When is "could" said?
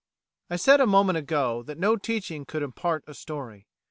2.43-2.63